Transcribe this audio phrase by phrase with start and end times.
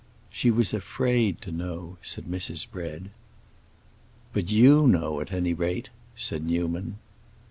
[0.31, 2.67] "She was afraid to know," said Mrs.
[2.67, 3.11] Bread.
[4.33, 6.95] "But you know, at any rate," said Newman.